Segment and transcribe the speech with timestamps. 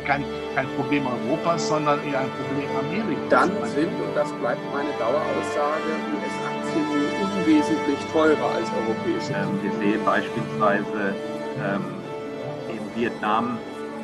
[0.00, 0.24] kein,
[0.54, 3.28] kein Problem Europas, sondern eher ein Problem Amerikas.
[3.30, 6.58] Dann sind, und das bleibt meine Daueraussage, US-Aktien
[7.22, 9.32] unwesentlich teurer als europäische.
[9.32, 11.14] Ähm, wir sehen beispielsweise
[11.58, 11.84] ähm,
[12.68, 13.58] in Vietnam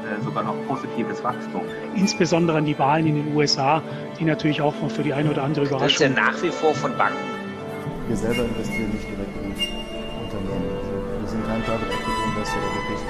[0.04, 1.62] äh, sogar noch positives Wachstum.
[1.94, 3.82] Insbesondere an die Wahlen in den USA,
[4.18, 5.88] die natürlich auch für die eine oder andere Überraschung.
[5.88, 7.16] Das ist ja nach wie vor von Banken.
[8.08, 9.48] Wir selber investieren nicht direkt in
[10.24, 10.68] Unternehmen.
[10.76, 13.00] Also wir sind kein Private Equity Investor, der wirklich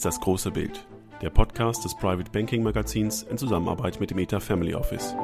[0.00, 0.86] ist das große Bild,
[1.20, 5.14] der Podcast des Private Banking Magazins in Zusammenarbeit mit dem ETA Family Office.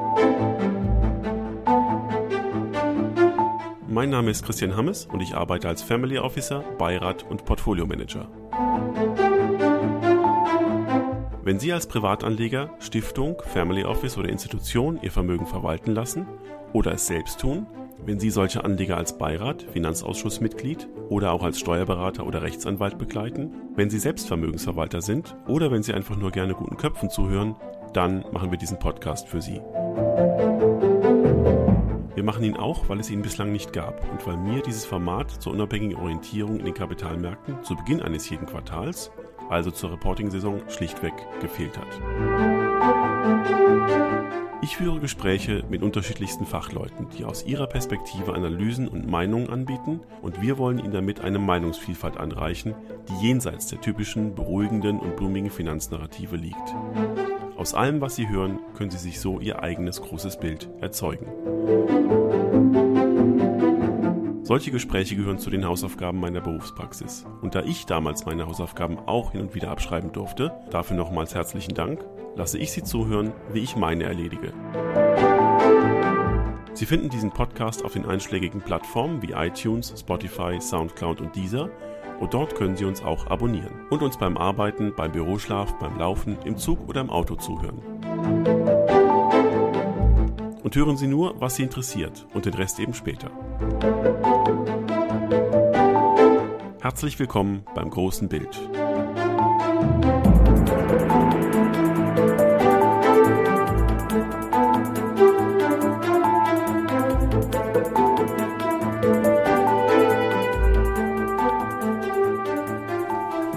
[3.87, 8.27] Mein Name ist Christian Hammes und ich arbeite als Family Officer, Beirat und Portfolio Manager.
[11.41, 16.27] Wenn Sie als Privatanleger, Stiftung, Family Office oder Institution Ihr Vermögen verwalten lassen
[16.73, 17.65] oder es selbst tun,
[18.05, 23.89] wenn Sie solche Anleger als Beirat, Finanzausschussmitglied oder auch als Steuerberater oder Rechtsanwalt begleiten, wenn
[23.89, 27.55] Sie selbst Vermögensverwalter sind oder wenn Sie einfach nur gerne guten Köpfen zuhören,
[27.93, 29.61] dann machen wir diesen Podcast für Sie.
[32.15, 35.29] Wir machen ihn auch, weil es ihn bislang nicht gab und weil mir dieses Format
[35.29, 39.11] zur unabhängigen Orientierung in den Kapitalmärkten zu Beginn eines jeden Quartals,
[39.49, 42.01] also zur Reporting-Saison, schlichtweg gefehlt hat.
[44.61, 50.41] Ich führe Gespräche mit unterschiedlichsten Fachleuten, die aus ihrer Perspektive Analysen und Meinungen anbieten und
[50.41, 52.73] wir wollen ihnen damit eine Meinungsvielfalt anreichen,
[53.07, 56.75] die jenseits der typischen beruhigenden und blumigen Finanznarrative liegt.
[57.55, 61.27] Aus allem, was Sie hören, können Sie sich so Ihr eigenes großes Bild erzeugen.
[64.47, 67.25] Solche Gespräche gehören zu den Hausaufgaben meiner Berufspraxis.
[67.41, 71.73] Und da ich damals meine Hausaufgaben auch hin und wieder abschreiben durfte, dafür nochmals herzlichen
[71.73, 72.05] Dank,
[72.37, 74.53] lasse ich Sie zuhören, wie ich meine erledige.
[76.73, 81.69] Sie finden diesen Podcast auf den einschlägigen Plattformen wie iTunes, Spotify, SoundCloud und Deezer
[82.21, 86.37] und dort können Sie uns auch abonnieren und uns beim Arbeiten, beim Büroschlaf, beim Laufen,
[86.45, 87.81] im Zug oder im Auto zuhören.
[90.63, 93.29] Und hören Sie nur, was Sie interessiert und den Rest eben später.
[96.79, 98.59] Herzlich willkommen beim großen Bild.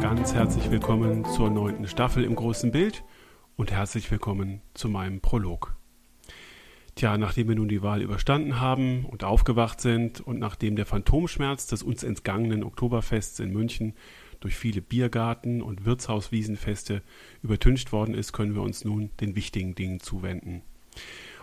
[0.00, 3.04] Ganz herzlich willkommen zur neunten Staffel im großen Bild
[3.56, 5.79] und herzlich willkommen zu meinem Prolog.
[6.94, 11.66] Tja, nachdem wir nun die Wahl überstanden haben und aufgewacht sind und nachdem der Phantomschmerz
[11.66, 13.94] des uns entgangenen Oktoberfests in München
[14.40, 17.02] durch viele Biergarten- und Wirtshauswiesenfeste
[17.42, 20.62] übertüncht worden ist, können wir uns nun den wichtigen Dingen zuwenden.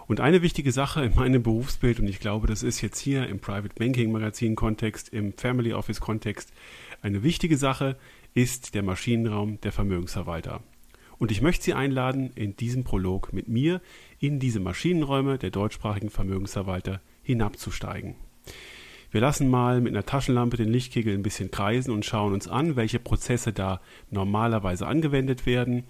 [0.08, 3.40] Und eine wichtige Sache in meinem Berufsbild, und ich glaube, das ist jetzt hier im
[3.40, 6.54] Private Banking Magazin Kontext, im Family Office Kontext,
[7.02, 7.98] eine wichtige Sache
[8.34, 10.62] ist der Maschinenraum der Vermögensverwalter.
[11.20, 13.82] Und ich möchte Sie einladen, in diesem Prolog mit mir
[14.20, 18.16] in diese Maschinenräume der deutschsprachigen Vermögensverwalter hinabzusteigen.
[19.10, 22.76] Wir lassen mal mit einer Taschenlampe den Lichtkegel ein bisschen kreisen und schauen uns an,
[22.76, 23.80] welche Prozesse da
[24.12, 25.86] normalerweise angewendet werden.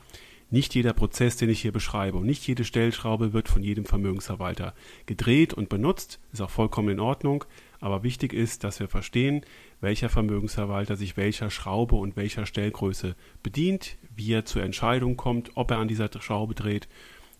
[0.49, 4.73] Nicht jeder Prozess, den ich hier beschreibe und nicht jede Stellschraube wird von jedem Vermögensverwalter
[5.05, 7.43] gedreht und benutzt, ist auch vollkommen in Ordnung,
[7.81, 9.41] aber wichtig ist, dass wir verstehen,
[9.81, 15.71] welcher Vermögensverwalter sich welcher Schraube und welcher Stellgröße bedient, wie er zur Entscheidung kommt, ob
[15.71, 16.87] er an dieser Schraube dreht.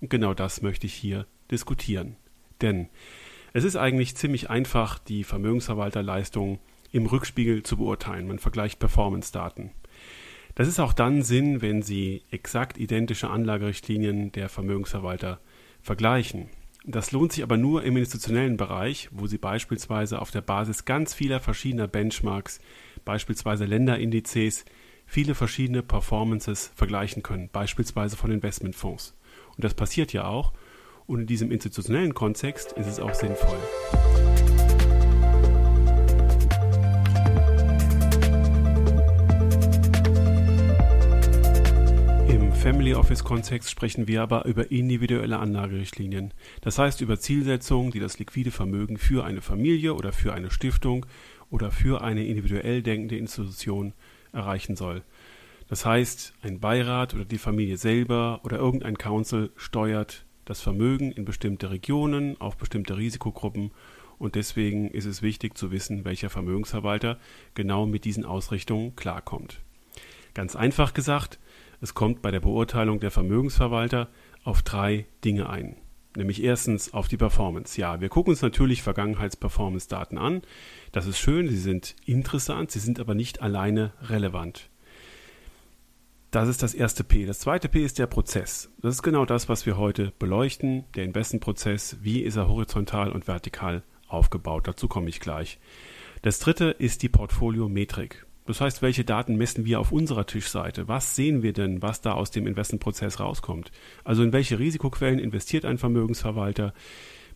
[0.02, 2.16] Und genau das möchte ich hier diskutieren.
[2.62, 2.90] Denn
[3.54, 6.60] es ist eigentlich ziemlich einfach, die Vermögensverwalterleistung
[6.92, 8.28] im Rückspiegel zu beurteilen.
[8.28, 9.72] Man vergleicht Performance-Daten.
[10.56, 15.40] Das ist auch dann Sinn, wenn Sie exakt identische Anlagerichtlinien der Vermögensverwalter
[15.82, 16.50] vergleichen.
[16.90, 21.14] Das lohnt sich aber nur im institutionellen Bereich, wo Sie beispielsweise auf der Basis ganz
[21.14, 22.62] vieler verschiedener Benchmarks,
[23.04, 24.64] beispielsweise Länderindizes,
[25.06, 29.18] viele verschiedene Performances vergleichen können, beispielsweise von Investmentfonds.
[29.58, 30.54] Und das passiert ja auch.
[31.08, 33.60] Und in diesem institutionellen Kontext ist es auch sinnvoll.
[42.30, 46.34] Im Family Office Kontext sprechen wir aber über individuelle Anlagerichtlinien.
[46.62, 51.06] Das heißt über Zielsetzungen, die das liquide Vermögen für eine Familie oder für eine Stiftung
[51.50, 53.94] oder für eine individuell denkende Institution
[54.34, 55.04] erreichen soll.
[55.70, 61.26] Das heißt, ein Beirat oder die Familie selber oder irgendein Council steuert das Vermögen in
[61.26, 63.72] bestimmte Regionen, auf bestimmte Risikogruppen
[64.18, 67.20] und deswegen ist es wichtig zu wissen, welcher Vermögensverwalter
[67.54, 69.62] genau mit diesen Ausrichtungen klarkommt.
[70.34, 71.40] Ganz einfach gesagt,
[71.82, 74.10] es kommt bei der Beurteilung der Vermögensverwalter
[74.44, 75.78] auf drei Dinge ein.
[76.16, 77.80] Nämlich erstens auf die Performance.
[77.80, 80.42] Ja, wir gucken uns natürlich Vergangenheits-Performance-Daten an.
[80.92, 84.70] Das ist schön, sie sind interessant, sie sind aber nicht alleine relevant.
[86.32, 87.26] Das ist das erste P.
[87.26, 88.70] Das zweite P ist der Prozess.
[88.82, 90.84] Das ist genau das, was wir heute beleuchten.
[90.96, 91.98] Der Investmentprozess.
[92.02, 94.68] Wie ist er horizontal und vertikal aufgebaut?
[94.68, 95.60] Dazu komme ich gleich.
[96.24, 98.27] Das dritte ist die Portfoliometrik.
[98.48, 100.88] Das heißt, welche Daten messen wir auf unserer Tischseite?
[100.88, 103.72] Was sehen wir denn, was da aus dem Investmentprozess rauskommt?
[104.06, 106.74] Also in welche Risikoquellen investiert ein Vermögensverwalter?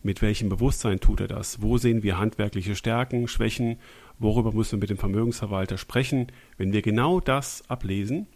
[0.02, 1.60] Mit welchem Bewusstsein tut er das?
[1.60, 3.76] Wo sehen wir handwerkliche Stärken, Schwächen?
[4.18, 6.28] Worüber müssen wir mit dem Vermögensverwalter sprechen?
[6.56, 8.26] Wenn wir genau das ablesen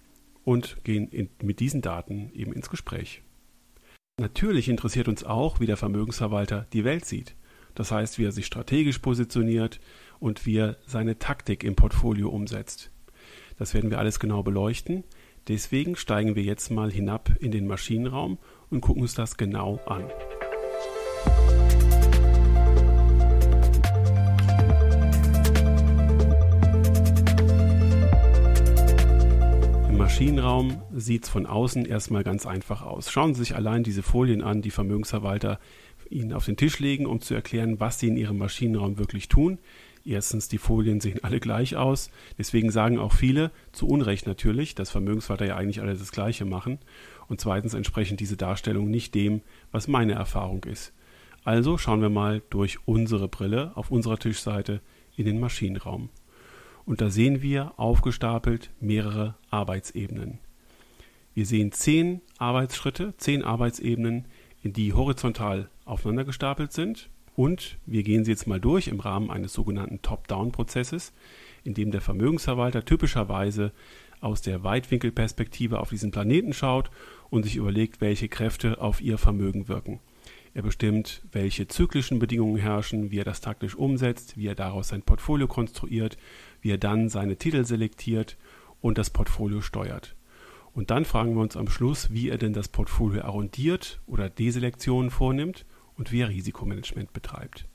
[0.45, 3.23] und gehen in, mit diesen Daten eben ins Gespräch.
[4.21, 7.35] Natürlich interessiert uns auch, wie der Vermögensverwalter die Welt sieht.
[7.75, 9.81] Das heißt, wie er sich strategisch positioniert,
[10.19, 12.91] und wie er seine Taktik im Portfolio umsetzt.
[13.59, 15.05] Das werden wir alles genau beleuchten.
[15.49, 20.11] Deswegen steigen wir jetzt mal hinab in den Maschinenraum und gucken uns das genau an.
[29.89, 33.11] Im Maschinenraum sieht es von außen erstmal ganz einfach aus.
[33.11, 35.61] Schauen Sie sich allein diese Folien an, die Vermögensverwalter
[36.11, 39.59] Ihnen auf den Tisch legen, um zu erklären, was Sie in Ihrem Maschinenraum wirklich tun.
[40.07, 42.11] Erstens, die Folien sehen alle gleich aus.
[42.39, 46.79] Deswegen sagen auch viele, zu Unrecht natürlich, dass Vermögensverwalter ja eigentlich alle das Gleiche machen.
[47.27, 49.41] Und zweitens entsprechen diese Darstellungen nicht dem,
[49.73, 50.93] was meine Erfahrung ist.
[51.43, 54.81] Also schauen wir mal durch unsere Brille auf unserer Tischseite
[55.17, 56.09] in den Maschinenraum.
[56.85, 60.39] Und da sehen wir aufgestapelt mehrere Arbeitsebenen.
[61.35, 64.27] Wir sehen zehn Arbeitsschritte, zehn Arbeitsebenen,
[64.63, 69.53] die horizontal aufeinander gestapelt sind und wir gehen sie jetzt mal durch im Rahmen eines
[69.53, 71.13] sogenannten Top-Down-Prozesses,
[71.65, 73.73] in dem der Vermögensverwalter typischerweise
[74.21, 76.91] aus der Weitwinkelperspektive auf diesen Planeten schaut
[77.29, 80.01] und sich überlegt, welche Kräfte auf ihr Vermögen wirken.
[80.55, 85.03] Er bestimmt, welche zyklischen Bedingungen herrschen, wie er das taktisch umsetzt, wie er daraus sein
[85.03, 86.17] Portfolio konstruiert,
[86.63, 88.39] wie er dann seine Titel selektiert
[88.81, 90.17] und das Portfolio steuert.
[90.73, 95.11] Und dann fragen wir uns am Schluss, wie er denn das Portfolio arrondiert oder Deselektionen
[95.11, 95.67] vornimmt
[95.97, 97.67] und wie er Risikomanagement betreibt.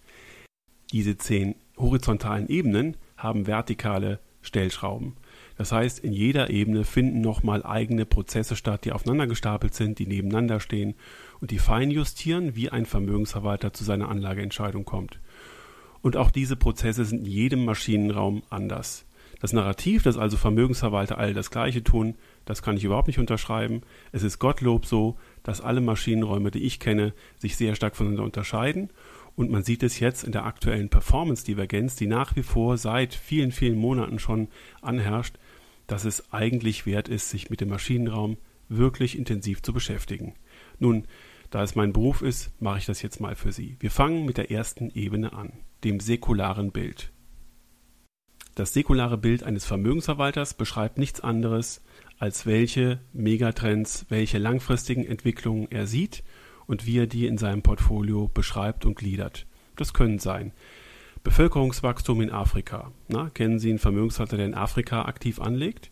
[0.91, 5.15] Diese zehn horizontalen Ebenen haben vertikale Stellschrauben.
[5.57, 10.07] Das heißt, in jeder Ebene finden nochmal eigene Prozesse statt, die aufeinander gestapelt sind, die
[10.07, 10.95] nebeneinander stehen
[11.39, 15.19] und die fein justieren, wie ein Vermögensverwalter zu seiner Anlageentscheidung kommt.
[16.01, 19.05] Und auch diese Prozesse sind in jedem Maschinenraum anders.
[19.39, 22.15] Das Narrativ, dass also Vermögensverwalter alle das Gleiche tun,
[22.45, 23.81] das kann ich überhaupt nicht unterschreiben.
[24.11, 28.89] Es ist Gottlob so, dass alle Maschinenräume, die ich kenne, sich sehr stark voneinander unterscheiden.
[29.35, 33.51] Und man sieht es jetzt in der aktuellen Performance-Divergenz, die nach wie vor seit vielen,
[33.51, 34.49] vielen Monaten schon
[34.81, 35.37] anherrscht,
[35.87, 38.37] dass es eigentlich wert ist, sich mit dem Maschinenraum
[38.69, 40.35] wirklich intensiv zu beschäftigen.
[40.79, 41.05] Nun,
[41.49, 43.75] da es mein Beruf ist, mache ich das jetzt mal für Sie.
[43.79, 45.51] Wir fangen mit der ersten Ebene an,
[45.83, 47.11] dem säkularen Bild.
[48.55, 51.81] Das säkulare Bild eines Vermögensverwalters beschreibt nichts anderes
[52.21, 56.23] als welche Megatrends, welche langfristigen Entwicklungen er sieht
[56.67, 59.47] und wie er die in seinem Portfolio beschreibt und gliedert.
[59.75, 60.51] Das können sein
[61.23, 62.91] Bevölkerungswachstum in Afrika.
[63.07, 65.89] Na, kennen Sie einen Vermögensverwalter, der in Afrika aktiv anlegt?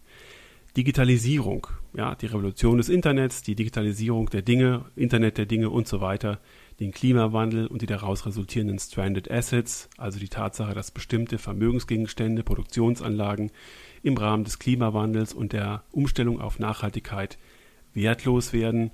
[0.77, 5.99] Digitalisierung, ja, die Revolution des Internets, die Digitalisierung der Dinge, Internet der Dinge und so
[5.99, 6.39] weiter,
[6.79, 13.51] den Klimawandel und die daraus resultierenden Stranded Assets, also die Tatsache, dass bestimmte Vermögensgegenstände, Produktionsanlagen
[14.03, 17.37] im Rahmen des Klimawandels und der Umstellung auf Nachhaltigkeit
[17.93, 18.91] wertlos werden.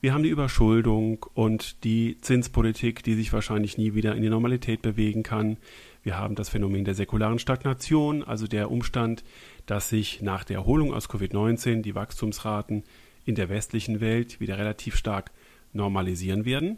[0.00, 4.82] Wir haben die Überschuldung und die Zinspolitik, die sich wahrscheinlich nie wieder in die Normalität
[4.82, 5.56] bewegen kann.
[6.02, 9.24] Wir haben das Phänomen der säkularen Stagnation, also der Umstand,
[9.64, 12.84] dass sich nach der Erholung aus Covid-19 die Wachstumsraten
[13.24, 15.30] in der westlichen Welt wieder relativ stark
[15.72, 16.76] normalisieren werden.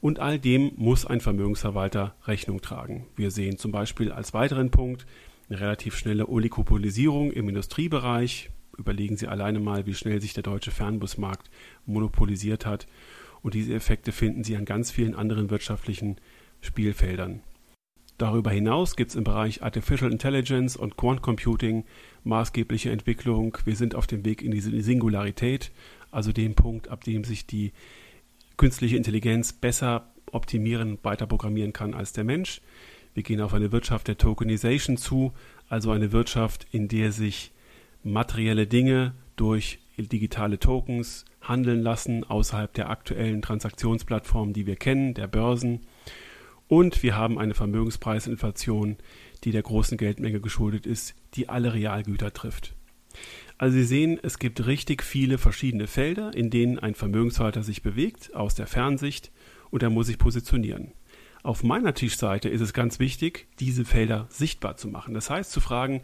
[0.00, 3.06] Und all dem muss ein Vermögensverwalter Rechnung tragen.
[3.16, 5.06] Wir sehen zum Beispiel als weiteren Punkt
[5.50, 8.50] eine relativ schnelle Oligopolisierung im Industriebereich.
[8.78, 11.50] Überlegen Sie alleine mal, wie schnell sich der deutsche Fernbusmarkt
[11.86, 12.86] monopolisiert hat.
[13.42, 16.16] Und diese Effekte finden Sie an ganz vielen anderen wirtschaftlichen
[16.60, 17.40] Spielfeldern.
[18.16, 21.84] Darüber hinaus gibt es im Bereich Artificial Intelligence und Quant Computing
[22.22, 23.56] maßgebliche Entwicklung.
[23.64, 25.72] Wir sind auf dem Weg in die Singularität,
[26.10, 27.72] also dem Punkt, ab dem sich die
[28.58, 32.60] künstliche Intelligenz besser optimieren, weiter programmieren kann als der Mensch.
[33.14, 35.32] Wir gehen auf eine Wirtschaft der Tokenization zu,
[35.68, 37.52] also eine Wirtschaft, in der sich
[38.02, 45.26] materielle Dinge durch digitale Tokens handeln lassen außerhalb der aktuellen Transaktionsplattformen, die wir kennen, der
[45.26, 45.80] Börsen.
[46.68, 48.96] Und wir haben eine Vermögenspreisinflation,
[49.44, 52.74] die der großen Geldmenge geschuldet ist, die alle Realgüter trifft.
[53.58, 58.34] Also Sie sehen, es gibt richtig viele verschiedene Felder, in denen ein Vermögenshalter sich bewegt,
[58.34, 59.32] aus der Fernsicht,
[59.70, 60.92] und er muss sich positionieren.
[61.42, 65.14] Auf meiner Tischseite ist es ganz wichtig, diese Felder sichtbar zu machen.
[65.14, 66.02] Das heißt zu fragen,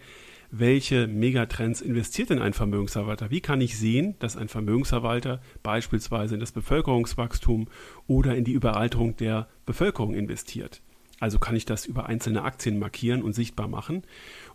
[0.51, 3.31] welche Megatrends investiert denn ein Vermögensverwalter?
[3.31, 7.69] Wie kann ich sehen, dass ein Vermögensverwalter beispielsweise in das Bevölkerungswachstum
[8.07, 10.81] oder in die Überalterung der Bevölkerung investiert?
[11.21, 14.05] Also kann ich das über einzelne Aktien markieren und sichtbar machen.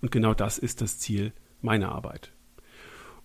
[0.02, 2.32] Und genau das ist das Ziel meiner Arbeit.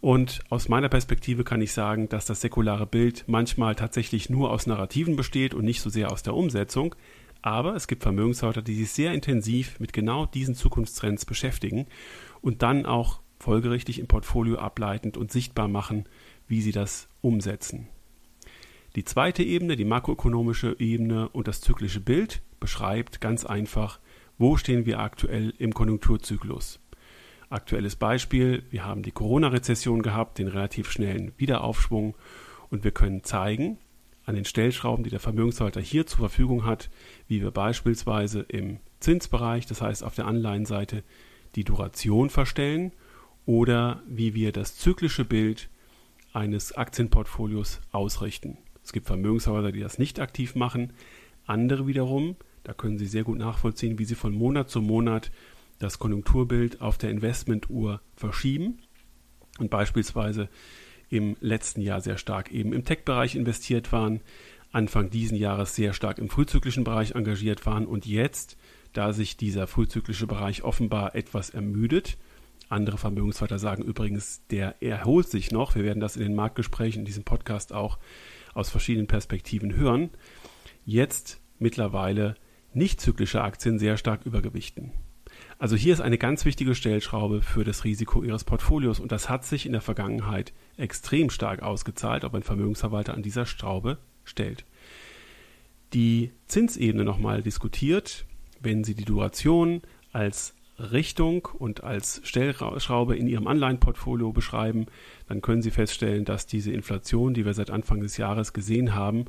[0.01, 4.67] Und aus meiner Perspektive kann ich sagen, dass das säkulare Bild manchmal tatsächlich nur aus
[4.67, 6.95] Narrativen besteht und nicht so sehr aus der Umsetzung.
[7.47, 11.87] Aber es gibt Vermögenshalter, die sich sehr intensiv mit genau diesen Zukunftstrends beschäftigen
[12.41, 16.07] und dann auch folgerichtig im Portfolio ableitend und sichtbar machen,
[16.49, 17.87] wie sie das umsetzen.
[18.97, 24.00] Die zweite Ebene, die makroökonomische Ebene und das zyklische Bild beschreibt ganz einfach,
[24.38, 26.81] wo stehen wir aktuell im Konjunkturzyklus.
[27.49, 32.17] Aktuelles Beispiel, wir haben die Corona-Rezession gehabt, den relativ schnellen Wiederaufschwung
[32.71, 33.79] und wir können zeigen,
[34.26, 36.90] an den Stellschrauben, die der Vermögenshalter hier zur Verfügung hat,
[37.28, 41.04] wie wir beispielsweise im Zinsbereich, das heißt auf der Anleihenseite,
[41.54, 42.92] die Duration verstellen
[43.47, 45.71] oder wie wir das zyklische Bild
[46.33, 48.59] eines Aktienportfolios ausrichten.
[48.83, 50.92] Es gibt Vermögenshalter, die das nicht aktiv machen,
[51.47, 55.30] andere wiederum, da können Sie sehr gut nachvollziehen, wie sie von Monat zu Monat
[55.78, 58.78] das Konjunkturbild auf der Investmentuhr verschieben
[59.59, 60.49] und beispielsweise
[61.09, 64.21] im letzten Jahr sehr stark eben im Tech-Bereich investiert waren,
[64.73, 68.57] Anfang diesen Jahres sehr stark im frühzyklischen Bereich engagiert waren und jetzt,
[68.93, 72.19] da sich dieser frühzyklische Bereich offenbar etwas ermüdet,
[72.69, 75.77] andere Vermögensverwalter sagen übrigens, der erholt sich noch.
[75.77, 77.99] Wir werden das in den Marktgesprächen in diesem Podcast auch
[78.55, 80.11] aus verschiedenen Perspektiven hören.
[80.85, 82.35] Jetzt mittlerweile
[82.75, 84.93] nicht zyklische Aktien sehr stark übergewichten.
[85.59, 89.45] Also hier ist eine ganz wichtige Stellschraube für das Risiko Ihres Portfolios und das hat
[89.45, 94.64] sich in der Vergangenheit extrem stark ausgezahlt, ob ein Vermögensverwalter an dieser Schraube stellt.
[95.95, 98.26] Die Zinsebene nochmal diskutiert,
[98.61, 104.87] wenn Sie die Duration als Richtung und als Stellschraube in Ihrem Anleihenportfolio beschreiben,
[105.28, 109.26] dann können Sie feststellen, dass diese Inflation, die wir seit Anfang des Jahres gesehen haben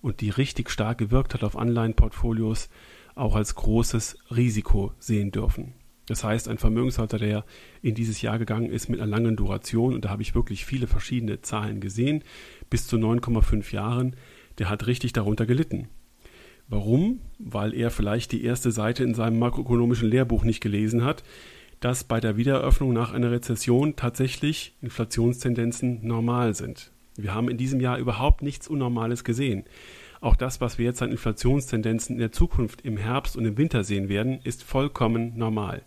[0.00, 2.68] und die richtig stark gewirkt hat auf Anleihenportfolios,
[3.18, 5.74] auch als großes Risiko sehen dürfen.
[6.06, 7.44] Das heißt, ein Vermögenshalter, der
[7.82, 10.86] in dieses Jahr gegangen ist mit einer langen Duration, und da habe ich wirklich viele
[10.86, 12.24] verschiedene Zahlen gesehen,
[12.70, 14.16] bis zu 9,5 Jahren,
[14.58, 15.88] der hat richtig darunter gelitten.
[16.66, 17.20] Warum?
[17.38, 21.24] Weil er vielleicht die erste Seite in seinem makroökonomischen Lehrbuch nicht gelesen hat,
[21.80, 26.90] dass bei der Wiedereröffnung nach einer Rezession tatsächlich Inflationstendenzen normal sind.
[27.16, 29.64] Wir haben in diesem Jahr überhaupt nichts Unnormales gesehen.
[30.20, 33.84] Auch das, was wir jetzt an Inflationstendenzen in der Zukunft im Herbst und im Winter
[33.84, 35.82] sehen werden, ist vollkommen normal.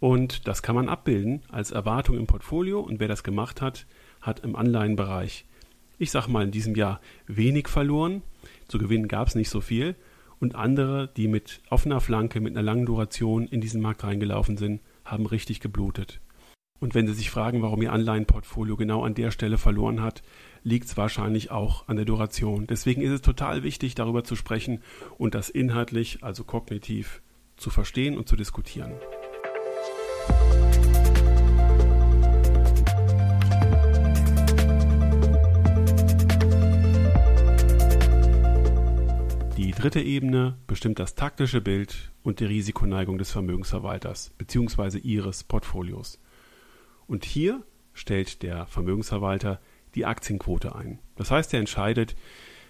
[0.00, 2.80] Und das kann man abbilden als Erwartung im Portfolio.
[2.80, 3.86] Und wer das gemacht hat,
[4.20, 5.46] hat im Anleihenbereich,
[5.98, 8.22] ich sag mal in diesem Jahr, wenig verloren.
[8.68, 9.94] Zu gewinnen gab es nicht so viel.
[10.38, 14.80] Und andere, die mit offener Flanke, mit einer langen Duration in diesen Markt reingelaufen sind,
[15.04, 16.20] haben richtig geblutet.
[16.78, 20.22] Und wenn Sie sich fragen, warum Ihr Anleihenportfolio genau an der Stelle verloren hat,
[20.66, 22.66] liegt es wahrscheinlich auch an der Duration.
[22.66, 24.82] Deswegen ist es total wichtig, darüber zu sprechen
[25.16, 27.22] und das inhaltlich, also kognitiv,
[27.56, 28.92] zu verstehen und zu diskutieren.
[39.56, 44.98] Die dritte Ebene bestimmt das taktische Bild und die Risikoneigung des Vermögensverwalters bzw.
[44.98, 46.18] ihres Portfolios.
[47.06, 49.60] Und hier stellt der Vermögensverwalter
[49.96, 51.00] die Aktienquote ein.
[51.16, 52.14] Das heißt, er entscheidet,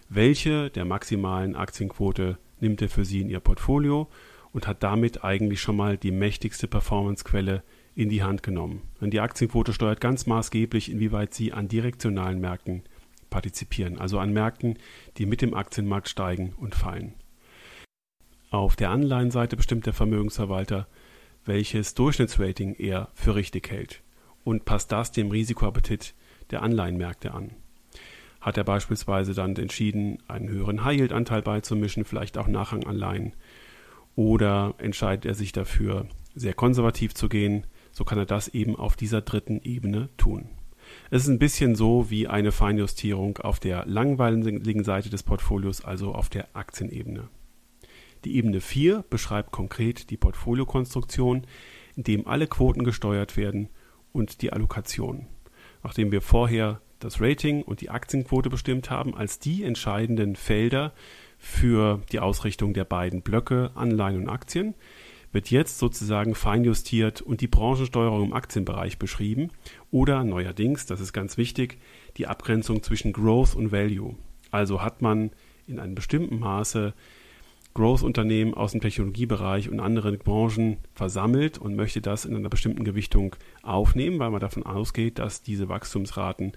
[0.09, 4.09] welche der maximalen Aktienquote nimmt er für Sie in Ihr Portfolio
[4.53, 7.63] und hat damit eigentlich schon mal die mächtigste Performancequelle
[7.95, 8.83] in die Hand genommen.
[9.01, 12.85] Denn die Aktienquote steuert ganz maßgeblich, inwieweit Sie an direktionalen Märkten
[13.29, 14.79] partizipieren, also an Märkten,
[15.19, 17.15] die mit dem Aktienmarkt steigen und fallen.
[18.51, 20.87] Auf der Anleihenseite bestimmt der Vermögensverwalter,
[21.45, 24.03] welches Durchschnittsrating er für richtig hält
[24.45, 26.15] und passt das dem Risikoappetit
[26.51, 27.53] der Anleihenmärkte an.
[28.41, 33.33] Hat er beispielsweise dann entschieden, einen höheren High-Yield-Anteil beizumischen, vielleicht auch Nachranganleihen,
[34.15, 38.97] oder entscheidet er sich dafür, sehr konservativ zu gehen, so kann er das eben auf
[38.97, 40.51] dieser dritten Ebene tun.
[41.11, 46.15] Es ist ein bisschen so wie eine Feinjustierung auf der langweiligen Seite des Portfolios, also
[46.15, 47.29] auf der Aktienebene.
[48.25, 51.47] Die Ebene 4 beschreibt konkret die Portfoliokonstruktion,
[51.97, 53.69] in dem alle Quoten gesteuert werden
[54.13, 55.27] und die Allokation.
[55.87, 60.93] Nachdem wir vorher das Rating und die Aktienquote bestimmt haben als die entscheidenden Felder
[61.39, 64.75] für die Ausrichtung der beiden Blöcke Anleihen und Aktien
[65.31, 69.53] wird jetzt sozusagen feinjustiert und die Branchensteuerung im Aktienbereich beschrieben
[69.93, 71.79] oder neuerdings, das ist ganz wichtig,
[72.17, 74.17] die Abgrenzung zwischen Growth und Value.
[74.51, 75.31] Also hat man
[75.69, 76.95] in einem bestimmten Maße
[77.77, 83.37] Growth-Unternehmen aus dem Technologiebereich und anderen Branchen versammelt und möchte das in einer bestimmten Gewichtung
[83.63, 86.53] aufnehmen, weil man davon ausgeht, dass diese Wachstumsraten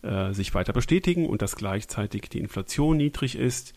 [0.00, 3.74] äh, sich weiter bestätigen und dass gleichzeitig die Inflation niedrig ist.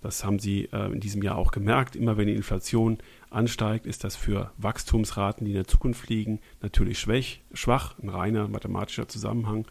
[0.00, 1.94] Das haben Sie äh, in diesem Jahr auch gemerkt.
[1.94, 2.98] Immer wenn die Inflation
[3.30, 8.48] ansteigt, ist das für Wachstumsraten, die in der Zukunft liegen, natürlich schwach, schwach ein reiner
[8.48, 9.64] mathematischer Zusammenhang.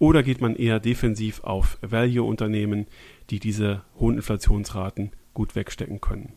[0.00, 2.86] Oder geht man eher defensiv auf Value-Unternehmen,
[3.30, 6.32] die diese hohen Inflationsraten gut wegstecken können.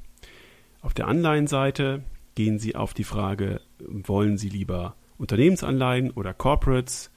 [0.81, 2.03] Auf der Anleihenseite
[2.35, 7.09] gehen Sie auf die Frage, wollen Sie lieber Unternehmensanleihen oder Corporates?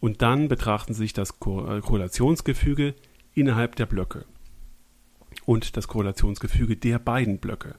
[0.00, 1.34] Und dann betrachten Sie sich das äh,
[1.80, 2.94] Korrelationsgefüge
[3.34, 4.24] innerhalb der Blöcke
[5.44, 7.74] und das Korrelationsgefüge der beiden Blöcke.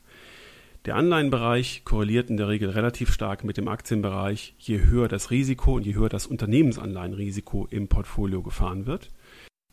[0.86, 5.75] Der Anleihenbereich korreliert in der Regel relativ stark mit dem Aktienbereich, je höher das Risiko
[5.75, 9.10] und je höher das Unternehmensanleihenrisiko im Portfolio gefahren wird.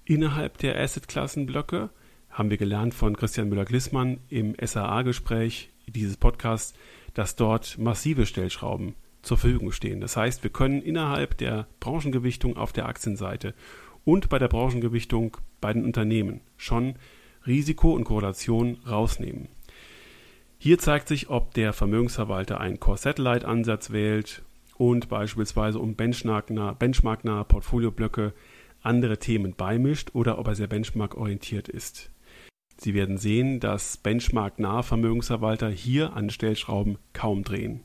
[0.04, 1.90] Innerhalb der Assetklassenblöcke
[2.36, 6.74] haben wir gelernt von Christian Müller-Glissmann im SAA-Gespräch dieses Podcasts,
[7.14, 10.02] dass dort massive Stellschrauben zur Verfügung stehen.
[10.02, 13.54] Das heißt, wir können innerhalb der Branchengewichtung auf der Aktienseite
[14.04, 16.96] und bei der Branchengewichtung bei den Unternehmen schon
[17.46, 19.48] Risiko und Korrelation rausnehmen.
[20.58, 24.42] Hier zeigt sich, ob der Vermögensverwalter einen Core-Satellite-Ansatz wählt
[24.76, 28.34] und beispielsweise um benchmarknahe Benchmark Portfolioblöcke
[28.82, 32.10] andere Themen beimischt oder ob er sehr benchmark-orientiert ist.
[32.78, 37.80] Sie werden sehen, dass benchmark-nahe Vermögensverwalter hier an Stellschrauben kaum drehen.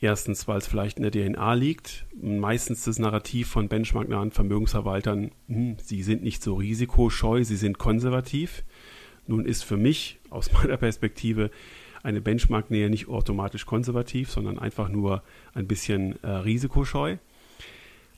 [0.00, 2.04] Erstens, weil es vielleicht in der DNA liegt.
[2.20, 8.64] Meistens das Narrativ von benchmark-nahen Vermögensverwaltern, hm, sie sind nicht so risikoscheu, sie sind konservativ.
[9.26, 11.50] Nun ist für mich aus meiner Perspektive
[12.02, 15.22] eine Benchmark-Nähe nicht automatisch konservativ, sondern einfach nur
[15.54, 17.16] ein bisschen äh, risikoscheu.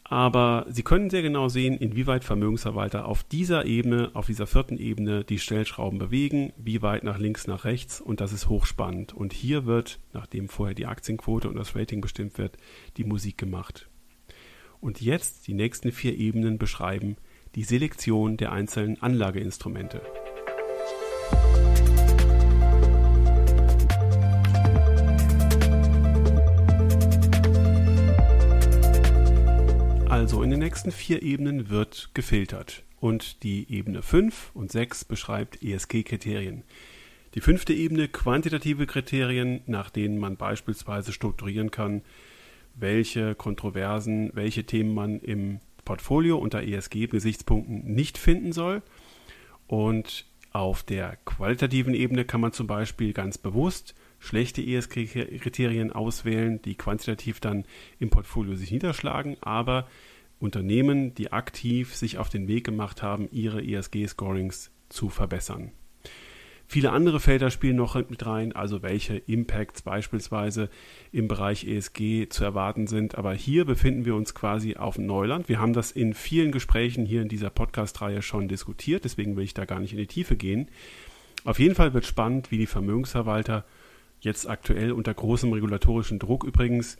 [0.09, 5.25] Aber Sie können sehr genau sehen, inwieweit Vermögensverwalter auf dieser Ebene, auf dieser vierten Ebene
[5.25, 9.13] die Stellschrauben bewegen, wie weit nach links, nach rechts und das ist hochspannend.
[9.13, 12.57] Und hier wird, nachdem vorher die Aktienquote und das Rating bestimmt wird,
[12.97, 13.89] die Musik gemacht.
[14.81, 17.17] Und jetzt die nächsten vier Ebenen beschreiben
[17.57, 20.03] die Selektion der einzelnen Anlageinstrumente.
[30.17, 35.63] Also in den nächsten vier Ebenen wird gefiltert und die Ebene 5 und 6 beschreibt
[35.63, 36.63] ESG-Kriterien.
[37.35, 42.01] Die fünfte Ebene quantitative Kriterien, nach denen man beispielsweise strukturieren kann,
[42.75, 48.81] welche Kontroversen, welche Themen man im Portfolio unter ESG-Gesichtspunkten nicht finden soll.
[49.67, 53.95] Und auf der qualitativen Ebene kann man zum Beispiel ganz bewusst
[54.27, 57.65] schlechte ESG-Kriterien auswählen, die quantitativ dann
[57.99, 59.87] im Portfolio sich niederschlagen, aber
[60.39, 65.73] Unternehmen, die aktiv sich auf den Weg gemacht haben, ihre ESG-Scorings zu verbessern.
[66.69, 70.69] Viele andere Felder spielen noch mit rein, also welche Impacts beispielsweise
[71.13, 73.15] im Bereich ESG zu erwarten sind.
[73.15, 75.49] Aber hier befinden wir uns quasi auf Neuland.
[75.49, 79.55] Wir haben das in vielen Gesprächen hier in dieser Podcast-Reihe schon diskutiert, deswegen will ich
[79.55, 80.69] da gar nicht in die Tiefe gehen.
[81.45, 83.65] Auf jeden Fall wird spannend, wie die Vermögensverwalter
[84.21, 86.97] jetzt aktuell unter großem regulatorischen Druck übrigens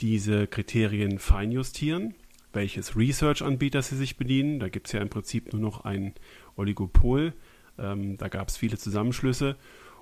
[0.00, 2.14] diese Kriterien feinjustieren
[2.52, 4.60] welches Research-Anbieter sie sich bedienen.
[4.60, 6.14] Da gibt es ja im Prinzip nur noch ein
[6.56, 7.32] Oligopol.
[7.78, 9.56] Ähm, da gab es viele Zusammenschlüsse.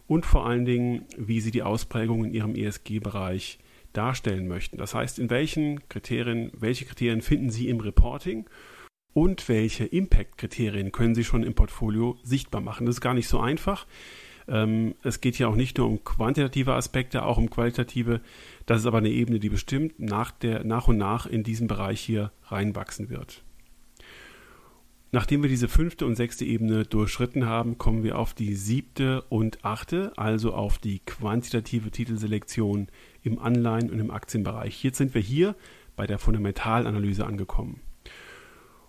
[0.06, 3.58] Und vor allen Dingen, wie sie die Ausprägung in ihrem ESG-Bereich
[3.92, 4.78] darstellen möchten.
[4.78, 8.48] Das heißt, in welchen Kriterien, welche Kriterien finden Sie im Reporting
[9.12, 12.86] und welche Impact-Kriterien können Sie schon im Portfolio sichtbar machen.
[12.86, 13.86] Das ist gar nicht so einfach.
[14.48, 18.20] Ähm, es geht hier auch nicht nur um quantitative Aspekte, auch um qualitative.
[18.66, 22.00] Das ist aber eine Ebene, die bestimmt nach, der, nach und nach in diesen Bereich
[22.00, 23.42] hier reinwachsen wird.
[25.10, 29.64] Nachdem wir diese fünfte und sechste Ebene durchschritten haben, kommen wir auf die siebte und
[29.64, 32.88] achte, also auf die quantitative Titelselektion
[33.22, 34.84] im Anleihen- und im Aktienbereich.
[34.84, 35.54] Jetzt sind wir hier
[35.96, 37.80] bei der Fundamentalanalyse angekommen.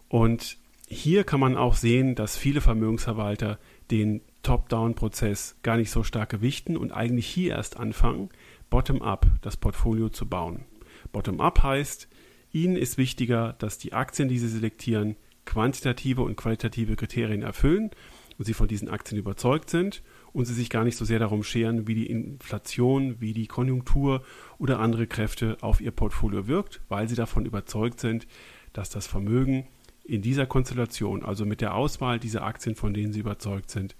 [0.10, 3.58] Und hier kann man auch sehen, dass viele Vermögensverwalter
[3.92, 8.30] den Top-Down-Prozess gar nicht so stark gewichten und eigentlich hier erst anfangen,
[8.70, 10.66] bottom-up das Portfolio zu bauen.
[11.12, 12.08] Bottom-up heißt,
[12.52, 17.92] ihnen ist wichtiger, dass die Aktien, die sie selektieren, quantitative und qualitative Kriterien erfüllen
[18.38, 21.44] und sie von diesen Aktien überzeugt sind und sie sich gar nicht so sehr darum
[21.44, 24.24] scheren, wie die Inflation, wie die Konjunktur
[24.58, 28.28] oder andere Kräfte auf ihr Portfolio wirkt, weil sie davon überzeugt sind,
[28.74, 29.68] dass das Vermögen
[30.10, 33.96] in dieser Konstellation, also mit der Auswahl dieser Aktien, von denen Sie überzeugt sind,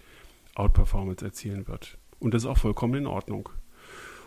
[0.56, 1.98] Outperformance erzielen wird.
[2.20, 3.50] Und das ist auch vollkommen in Ordnung.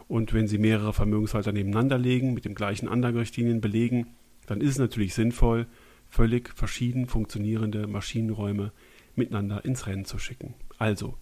[0.06, 4.14] Und wenn Sie mehrere Vermögenshalter nebeneinander legen, mit dem gleichen Anlagerichtlinien belegen,
[4.46, 5.66] dann ist es natürlich sinnvoll,
[6.08, 8.72] völlig verschieden funktionierende Maschinenräume
[9.16, 10.54] miteinander ins Rennen zu schicken.
[10.78, 11.16] Also,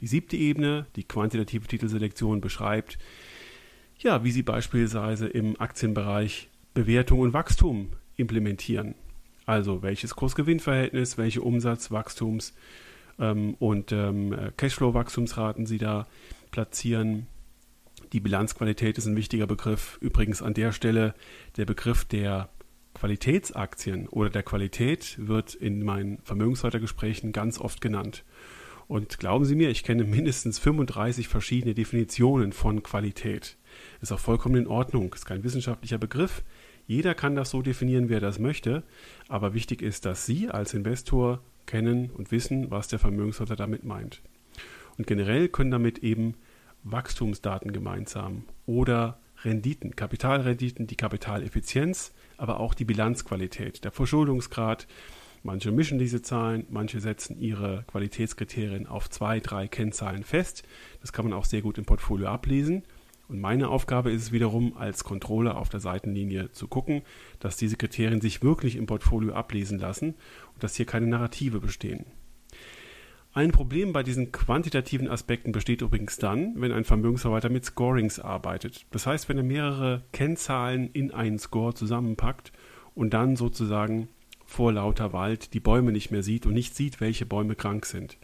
[0.00, 2.98] die siebte Ebene, die quantitative Titelselektion, beschreibt,
[3.98, 8.94] ja, wie Sie beispielsweise im Aktienbereich Bewertung und Wachstum implementieren.
[9.46, 12.52] Also welches Kurs-Gewinn-Verhältnis, welche Umsatz-, Wachstums-
[13.18, 16.06] ähm, und ähm, Cashflow-Wachstumsraten Sie da
[16.50, 17.28] platzieren.
[18.12, 19.98] Die Bilanzqualität ist ein wichtiger Begriff.
[20.00, 21.14] Übrigens an der Stelle
[21.56, 22.50] der Begriff der
[22.94, 28.24] Qualitätsaktien oder der Qualität wird in meinen Vermögenshaltergesprächen ganz oft genannt.
[28.88, 33.56] Und glauben Sie mir, ich kenne mindestens 35 verschiedene Definitionen von Qualität.
[34.00, 36.42] Ist auch vollkommen in Ordnung, ist kein wissenschaftlicher Begriff.
[36.86, 38.82] Jeder kann das so definieren, wie er das möchte.
[39.28, 44.22] Aber wichtig ist, dass Sie als Investor kennen und wissen, was der Vermögenshalter damit meint.
[44.96, 46.34] Und generell können damit eben
[46.84, 54.86] Wachstumsdaten gemeinsam oder Renditen, Kapitalrenditen, die Kapitaleffizienz, aber auch die Bilanzqualität, der Verschuldungsgrad.
[55.42, 60.64] Manche mischen diese Zahlen, manche setzen ihre Qualitätskriterien auf zwei, drei Kennzahlen fest.
[61.00, 62.84] Das kann man auch sehr gut im Portfolio ablesen.
[63.28, 67.02] Und meine Aufgabe ist es wiederum, als Controller auf der Seitenlinie zu gucken,
[67.40, 70.14] dass diese Kriterien sich wirklich im Portfolio ablesen lassen
[70.54, 72.06] und dass hier keine Narrative bestehen.
[73.32, 78.86] Ein Problem bei diesen quantitativen Aspekten besteht übrigens dann, wenn ein Vermögensverwalter mit Scorings arbeitet.
[78.92, 82.52] Das heißt, wenn er mehrere Kennzahlen in einen Score zusammenpackt
[82.94, 84.08] und dann sozusagen
[84.46, 88.16] vor lauter Wald die Bäume nicht mehr sieht und nicht sieht, welche Bäume krank sind.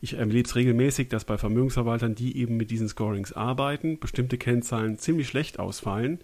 [0.00, 4.98] Ich erlebe es regelmäßig, dass bei Vermögensverwaltern, die eben mit diesen Scorings arbeiten, bestimmte Kennzahlen
[4.98, 6.20] ziemlich schlecht ausfallen,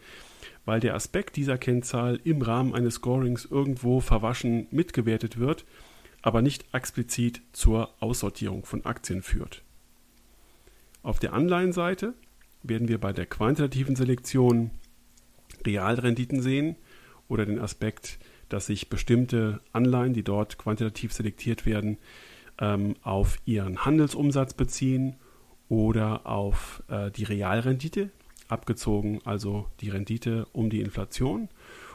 [0.64, 5.64] weil der Aspekt dieser Kennzahl im Rahmen eines Scorings irgendwo verwaschen mitgewertet wird
[6.22, 9.62] aber nicht explizit zur Aussortierung von Aktien führt.
[11.02, 12.14] Auf der Anleihenseite
[12.62, 14.70] werden wir bei der quantitativen Selektion
[15.66, 16.76] Realrenditen sehen
[17.28, 21.98] oder den Aspekt, dass sich bestimmte Anleihen, die dort quantitativ selektiert werden,
[22.60, 25.16] ähm, auf ihren Handelsumsatz beziehen
[25.68, 28.10] oder auf äh, die Realrendite,
[28.48, 31.48] abgezogen also die Rendite um die Inflation.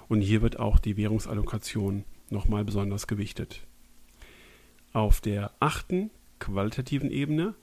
[0.10, 3.62] Und hier wird auch die Währungsallokation nochmal besonders gewichtet.
[4.94, 7.54] Auf der achten qualitativen Ebene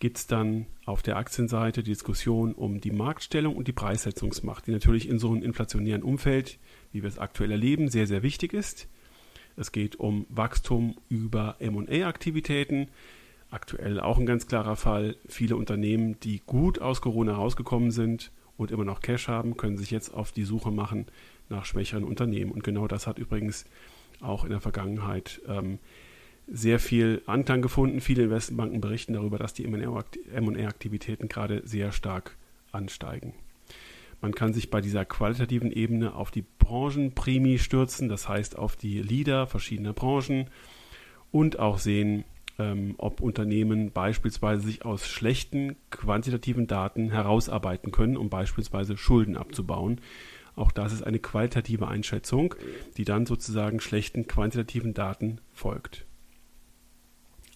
[0.00, 4.72] gibt es dann auf der Aktienseite die Diskussion um die Marktstellung und die Preissetzungsmacht, die
[4.72, 6.58] natürlich in so einem inflationären Umfeld,
[6.92, 8.88] wie wir es aktuell erleben, sehr, sehr wichtig ist.
[9.56, 12.88] Es geht um Wachstum über MA-Aktivitäten.
[13.50, 15.16] Aktuell auch ein ganz klarer Fall.
[15.28, 19.90] Viele Unternehmen, die gut aus Corona rausgekommen sind und immer noch Cash haben, können sich
[19.90, 21.06] jetzt auf die Suche machen
[21.48, 22.50] nach schwächeren Unternehmen.
[22.50, 23.64] Und genau das hat übrigens
[24.20, 25.78] auch in der Vergangenheit ähm,
[26.46, 28.00] sehr viel Anklang gefunden.
[28.00, 32.36] Viele Investmentbanken berichten darüber, dass die M&A-Aktivitäten gerade sehr stark
[32.72, 33.34] ansteigen.
[34.24, 39.02] Man kann sich bei dieser qualitativen Ebene auf die Branchenprämie stürzen, das heißt auf die
[39.02, 40.48] Leader verschiedener Branchen
[41.30, 42.24] und auch sehen,
[42.58, 50.00] ähm, ob Unternehmen beispielsweise sich aus schlechten quantitativen Daten herausarbeiten können, um beispielsweise Schulden abzubauen.
[50.56, 52.54] Auch das ist eine qualitative Einschätzung,
[52.96, 56.06] die dann sozusagen schlechten quantitativen Daten folgt.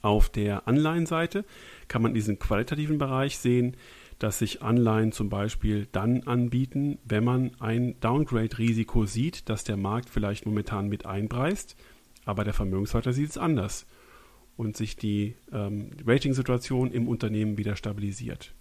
[0.03, 1.47] Auf der Anleihenseite
[1.89, 3.75] kann man diesen qualitativen Bereich sehen,
[4.19, 10.11] dass sich Anleihen zum Beispiel dann anbieten, wenn man ein Downgrade-Risiko sieht, das der Markt
[10.11, 11.77] vielleicht momentan mit einpreist,
[12.25, 13.87] aber der Vermögenshalter sieht es anders
[14.57, 18.55] und sich die ähm, Rating-Situation im Unternehmen wieder stabilisiert.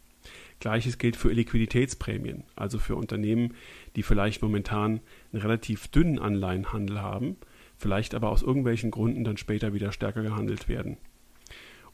[0.59, 3.53] Gleiches gilt für Liquiditätsprämien, also für Unternehmen,
[3.95, 7.37] die vielleicht momentan einen relativ dünnen Anleihenhandel haben,
[7.77, 10.97] vielleicht aber aus irgendwelchen Gründen dann später wieder stärker gehandelt werden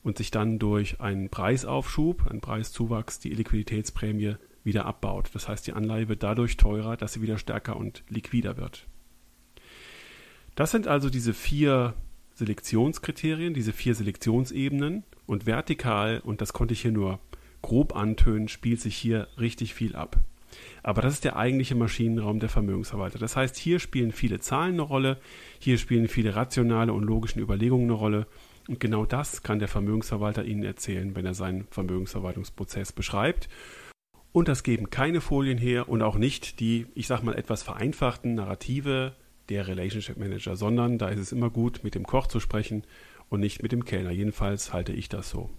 [0.03, 5.29] und sich dann durch einen Preisaufschub, einen Preiszuwachs, die Liquiditätsprämie wieder abbaut.
[5.33, 8.87] Das heißt, die Anleihe wird dadurch teurer, dass sie wieder stärker und liquider wird.
[10.55, 11.93] Das sind also diese vier
[12.35, 17.19] Selektionskriterien, diese vier Selektionsebenen und vertikal, und das konnte ich hier nur
[17.61, 20.17] grob antönen, spielt sich hier richtig viel ab.
[20.83, 23.17] Aber das ist der eigentliche Maschinenraum der Vermögensverwalter.
[23.17, 25.17] Das heißt, hier spielen viele Zahlen eine Rolle,
[25.59, 28.27] hier spielen viele rationale und logischen Überlegungen eine Rolle
[28.67, 33.49] und genau das kann der Vermögensverwalter Ihnen erzählen, wenn er seinen Vermögensverwaltungsprozess beschreibt.
[34.31, 38.35] Und das geben keine Folien her und auch nicht die, ich sag mal, etwas vereinfachten
[38.35, 39.15] Narrative
[39.49, 42.83] der Relationship Manager, sondern da ist es immer gut, mit dem Koch zu sprechen
[43.29, 44.11] und nicht mit dem Kellner.
[44.11, 45.49] Jedenfalls halte ich das so.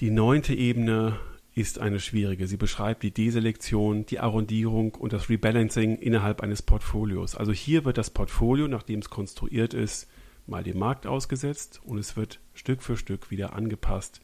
[0.00, 1.18] Die neunte Ebene
[1.54, 2.48] ist eine schwierige.
[2.48, 7.36] Sie beschreibt die Deselektion, die Arrondierung und das Rebalancing innerhalb eines Portfolios.
[7.36, 10.08] Also hier wird das Portfolio, nachdem es konstruiert ist,
[10.46, 14.20] mal dem Markt ausgesetzt und es wird Stück für Stück wieder angepasst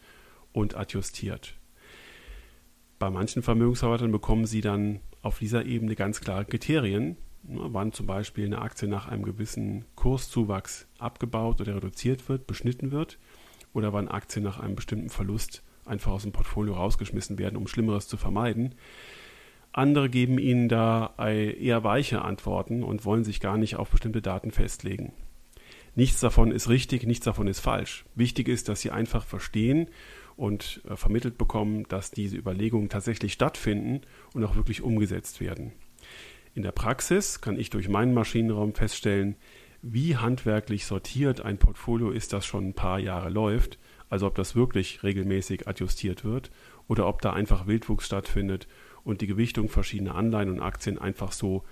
[0.52, 1.54] und adjustiert.
[2.98, 8.44] Bei manchen Vermögensverwaltern bekommen Sie dann auf dieser Ebene ganz klare Kriterien, wann zum Beispiel
[8.44, 13.18] eine Aktie nach einem gewissen Kurszuwachs abgebaut oder reduziert wird, beschnitten wird
[13.72, 18.06] oder wann Aktien nach einem bestimmten Verlust einfach aus dem Portfolio rausgeschmissen werden, um Schlimmeres
[18.06, 18.74] zu vermeiden.
[19.72, 24.50] Andere geben ihnen da eher weiche Antworten und wollen sich gar nicht auf bestimmte Daten
[24.50, 25.12] festlegen.
[26.00, 28.06] Nichts davon ist richtig, nichts davon ist falsch.
[28.14, 29.90] Wichtig ist, dass sie einfach verstehen
[30.34, 34.00] und äh, vermittelt bekommen, dass diese Überlegungen tatsächlich stattfinden
[34.32, 35.72] und auch wirklich umgesetzt werden.
[36.54, 39.36] In der Praxis kann ich durch meinen Maschinenraum feststellen,
[39.82, 43.78] wie handwerklich sortiert ein Portfolio ist, das schon ein paar Jahre läuft
[44.10, 46.50] also ob das wirklich regelmäßig adjustiert wird
[46.88, 48.66] oder ob da einfach Wildwuchs stattfindet
[49.04, 51.62] und die Gewichtung verschiedener Anleihen und Aktien einfach so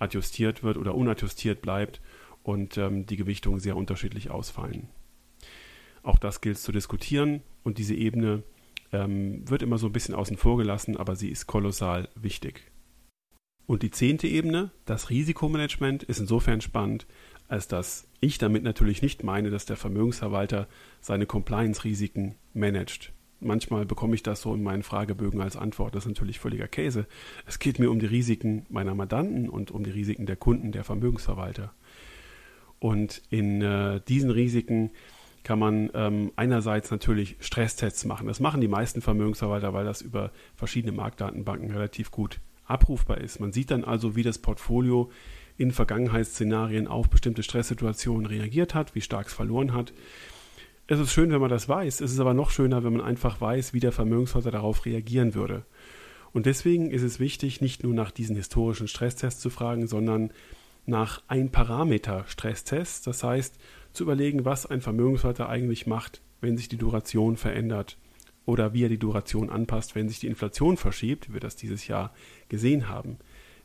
[0.00, 2.00] adjustiert wird oder unadjustiert bleibt
[2.44, 4.88] und ähm, die Gewichtungen sehr unterschiedlich ausfallen.
[6.04, 8.44] Auch das gilt zu diskutieren und diese Ebene
[8.92, 12.70] ähm, wird immer so ein bisschen außen vor gelassen, aber sie ist kolossal wichtig.
[13.66, 17.06] Und die zehnte Ebene, das Risikomanagement, ist insofern spannend,
[17.48, 20.68] als dass ich damit natürlich nicht meine, dass der Vermögensverwalter
[21.00, 23.12] seine Compliance-Risiken managt.
[23.40, 25.94] Manchmal bekomme ich das so in meinen Fragebögen als Antwort.
[25.94, 27.06] Das ist natürlich völliger Käse.
[27.46, 30.84] Es geht mir um die Risiken meiner Mandanten und um die Risiken der Kunden, der
[30.84, 31.74] Vermögensverwalter.
[32.84, 34.90] Und in äh, diesen Risiken
[35.42, 38.26] kann man ähm, einerseits natürlich Stresstests machen.
[38.26, 43.40] Das machen die meisten Vermögensverwalter, weil das über verschiedene Marktdatenbanken relativ gut abrufbar ist.
[43.40, 45.10] Man sieht dann also, wie das Portfolio
[45.56, 49.94] in Vergangenheitsszenarien auf bestimmte Stresssituationen reagiert hat, wie stark es verloren hat.
[50.86, 52.02] Es ist schön, wenn man das weiß.
[52.02, 55.64] Es ist aber noch schöner, wenn man einfach weiß, wie der Vermögensverwalter darauf reagieren würde.
[56.34, 60.32] Und deswegen ist es wichtig, nicht nur nach diesen historischen Stresstests zu fragen, sondern
[60.86, 63.02] nach ein Parameter Stresstests.
[63.02, 63.58] Das heißt,
[63.92, 67.98] zu überlegen, was ein Vermögensverwalter eigentlich macht, wenn sich die Duration verändert
[68.44, 71.86] oder wie er die Duration anpasst, wenn sich die Inflation verschiebt, wie wir das dieses
[71.86, 72.12] Jahr
[72.48, 73.18] gesehen haben,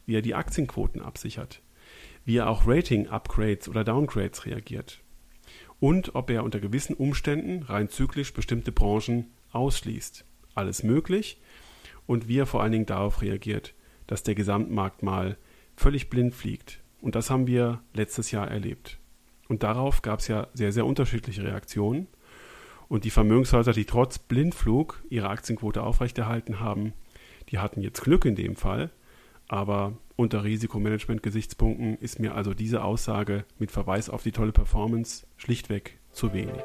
[0.06, 1.62] wie er die Aktienquoten absichert,
[2.26, 5.02] wie er auch Rating-Upgrades oder Downgrades reagiert
[5.80, 10.26] und ob er unter gewissen Umständen rein zyklisch bestimmte Branchen ausschließt.
[10.56, 11.42] Alles möglich
[12.06, 13.74] und wie er vor allen Dingen darauf reagiert,
[14.08, 15.38] dass der Gesamtmarkt mal
[15.76, 16.82] völlig blind fliegt.
[17.02, 19.00] Und das haben wir letztes Jahr erlebt.
[19.48, 22.08] Und darauf gab es ja sehr, sehr unterschiedliche Reaktionen.
[22.88, 26.94] Und die Vermögenshäuser, die trotz Blindflug ihre Aktienquote aufrechterhalten haben,
[27.50, 28.92] die hatten jetzt Glück in dem Fall,
[29.48, 35.98] aber unter Risikomanagement-Gesichtspunkten ist mir also diese Aussage mit Verweis auf die tolle Performance schlichtweg
[36.12, 36.64] zu wenig.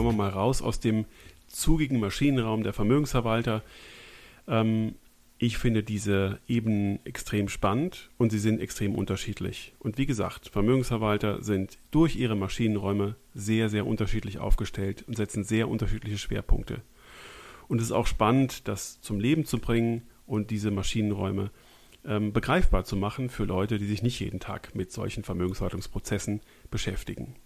[0.00, 1.04] Kommen wir mal raus aus dem
[1.46, 3.62] zugigen Maschinenraum der Vermögensverwalter.
[4.48, 4.94] Ähm,
[5.36, 9.74] ich finde diese Ebenen extrem spannend und sie sind extrem unterschiedlich.
[9.78, 15.68] Und wie gesagt, Vermögensverwalter sind durch ihre Maschinenräume sehr, sehr unterschiedlich aufgestellt und setzen sehr
[15.68, 16.80] unterschiedliche Schwerpunkte.
[17.68, 21.50] Und es ist auch spannend, das zum Leben zu bringen und diese Maschinenräume
[22.06, 27.36] ähm, begreifbar zu machen für Leute, die sich nicht jeden Tag mit solchen Vermögensverwaltungsprozessen beschäftigen.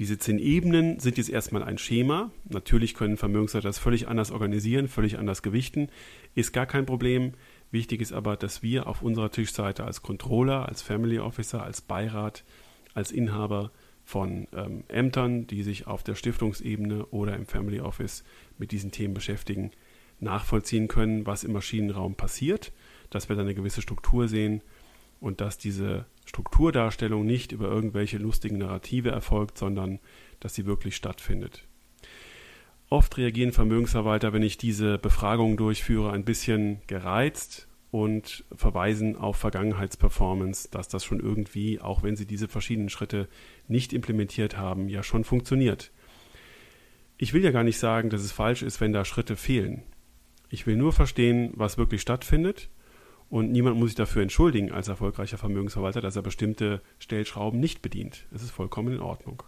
[0.00, 2.30] Diese zehn Ebenen sind jetzt erstmal ein Schema.
[2.48, 5.90] Natürlich können Vermögensverwalter das völlig anders organisieren, völlig anders gewichten.
[6.34, 7.34] Ist gar kein Problem.
[7.70, 12.44] Wichtig ist aber, dass wir auf unserer Tischseite als Controller, als Family Officer, als Beirat,
[12.94, 18.24] als Inhaber von ähm, Ämtern, die sich auf der Stiftungsebene oder im Family Office
[18.56, 19.70] mit diesen Themen beschäftigen,
[20.18, 22.72] nachvollziehen können, was im Maschinenraum passiert,
[23.10, 24.62] dass wir dann eine gewisse Struktur sehen
[25.20, 29.98] und dass diese Strukturdarstellung nicht über irgendwelche lustigen Narrative erfolgt, sondern
[30.38, 31.66] dass sie wirklich stattfindet.
[32.88, 40.68] Oft reagieren Vermögensverwalter, wenn ich diese Befragung durchführe, ein bisschen gereizt und verweisen auf Vergangenheitsperformance,
[40.70, 43.28] dass das schon irgendwie, auch wenn sie diese verschiedenen Schritte
[43.66, 45.90] nicht implementiert haben, ja schon funktioniert.
[47.18, 49.82] Ich will ja gar nicht sagen, dass es falsch ist, wenn da Schritte fehlen.
[50.48, 52.70] Ich will nur verstehen, was wirklich stattfindet
[53.30, 58.26] und niemand muss sich dafür entschuldigen als erfolgreicher Vermögensverwalter, dass er bestimmte Stellschrauben nicht bedient.
[58.34, 59.44] Es ist vollkommen in Ordnung.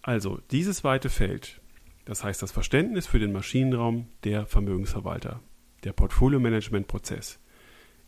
[0.00, 1.60] Also, dieses weite Feld,
[2.06, 5.40] das heißt das Verständnis für den Maschinenraum der Vermögensverwalter,
[5.84, 7.38] der Portfolio-Management-Prozess,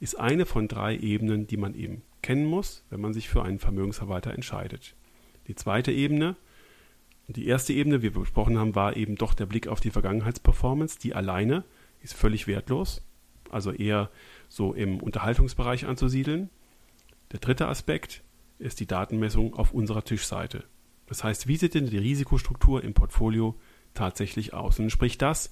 [0.01, 3.59] ist eine von drei Ebenen, die man eben kennen muss, wenn man sich für einen
[3.59, 4.97] Vermögensverwalter entscheidet.
[5.49, 6.37] Die zweite Ebene,
[7.29, 10.99] die erste Ebene, wie wir besprochen haben, war eben doch der Blick auf die Vergangenheitsperformance.
[10.99, 11.65] Die alleine
[12.01, 13.03] ist völlig wertlos
[13.51, 14.11] also eher
[14.49, 16.51] so im Unterhaltungsbereich anzusiedeln.
[17.33, 18.23] Der dritte Aspekt
[18.59, 20.65] ist die Datenmessung auf unserer Tischseite.
[21.07, 23.55] Das heißt, wie sieht denn die Risikostruktur im Portfolio
[23.93, 24.79] tatsächlich aus?
[24.79, 25.51] Und entspricht das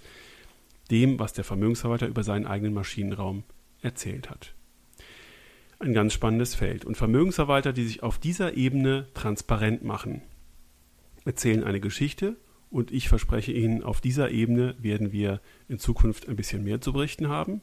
[0.91, 3.45] dem, was der Vermögensverwalter über seinen eigenen Maschinenraum
[3.83, 4.55] erzählt hat.
[5.79, 6.85] Ein ganz spannendes Feld.
[6.85, 10.23] Und Vermögensverwalter, die sich auf dieser Ebene transparent machen,
[11.25, 12.37] erzählen eine Geschichte
[12.71, 16.93] und ich verspreche Ihnen, auf dieser Ebene werden wir in Zukunft ein bisschen mehr zu
[16.93, 17.61] berichten haben.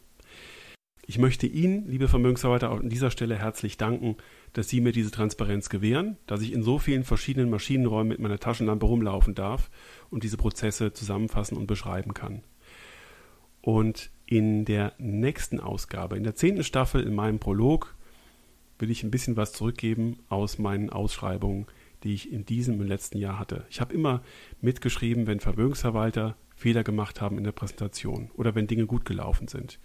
[1.09, 4.15] Ich möchte Ihnen, liebe Vermögensverwalter, an dieser Stelle herzlich danken,
[4.53, 8.37] dass Sie mir diese Transparenz gewähren, dass ich in so vielen verschiedenen Maschinenräumen mit meiner
[8.37, 9.71] Taschenlampe rumlaufen darf
[10.11, 12.43] und diese Prozesse zusammenfassen und beschreiben kann.
[13.61, 17.95] Und in der nächsten Ausgabe, in der zehnten Staffel in meinem Prolog,
[18.77, 21.65] will ich ein bisschen was zurückgeben aus meinen Ausschreibungen
[22.03, 23.65] die ich in diesem und letzten Jahr hatte.
[23.69, 24.21] Ich habe immer
[24.61, 29.79] mitgeschrieben, wenn Vermögensverwalter Fehler gemacht haben in der Präsentation oder wenn Dinge gut gelaufen sind.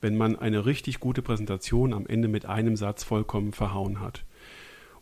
[0.00, 4.24] Wenn man eine richtig gute Präsentation am Ende mit einem Satz vollkommen verhauen hat.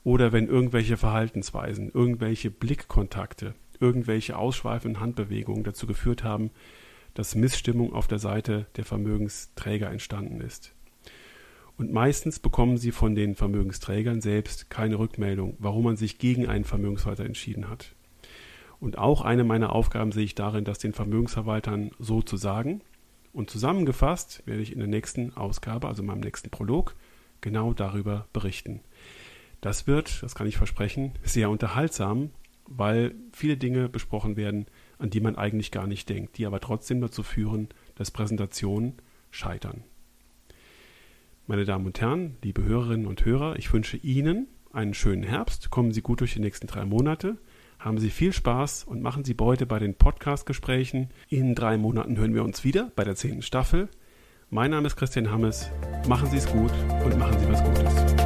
[0.04, 6.50] Oder wenn irgendwelche Verhaltensweisen, irgendwelche Blickkontakte, irgendwelche ausschweifenden Handbewegungen dazu geführt haben,
[7.14, 10.74] dass Missstimmung auf der Seite der Vermögensträger entstanden ist.
[11.76, 16.64] Und meistens bekommen sie von den Vermögensträgern selbst keine Rückmeldung, warum man sich gegen einen
[16.64, 17.94] Vermögensverwalter entschieden hat.
[18.78, 22.82] Und auch eine meiner Aufgaben sehe ich darin, das den Vermögensverwaltern so zu sagen.
[23.34, 26.94] Und zusammengefasst werde ich in der nächsten Ausgabe, also in meinem nächsten Prolog,
[27.40, 28.80] genau darüber berichten.
[29.60, 32.30] Das wird, das kann ich versprechen, sehr unterhaltsam,
[32.66, 34.66] weil viele Dinge besprochen werden,
[34.98, 38.94] an die man eigentlich gar nicht denkt, die aber trotzdem dazu führen, dass Präsentationen
[39.32, 39.82] scheitern.
[41.48, 45.70] Meine Damen und Herren, liebe Hörerinnen und Hörer, ich wünsche Ihnen einen schönen Herbst.
[45.70, 47.36] Kommen Sie gut durch die nächsten drei Monate.
[47.84, 51.10] Haben Sie viel Spaß und machen Sie Beute bei den Podcast-Gesprächen.
[51.28, 53.90] In drei Monaten hören wir uns wieder bei der zehnten Staffel.
[54.48, 55.70] Mein Name ist Christian Hammes.
[56.08, 56.72] Machen Sie es gut
[57.04, 58.23] und machen Sie was Gutes.